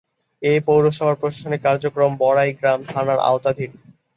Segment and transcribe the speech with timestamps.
[0.41, 3.71] এ পৌরসভার প্রশাসনিক কার্যক্রম বড়াইগ্রাম থানার আওতাধীন।